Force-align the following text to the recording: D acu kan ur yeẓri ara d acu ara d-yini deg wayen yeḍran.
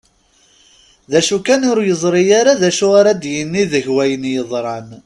D 1.11 1.13
acu 1.19 1.37
kan 1.45 1.61
ur 1.71 1.79
yeẓri 1.87 2.23
ara 2.39 2.53
d 2.61 2.63
acu 2.69 2.87
ara 2.99 3.13
d-yini 3.21 3.63
deg 3.71 3.85
wayen 3.95 4.23
yeḍran. 4.33 4.87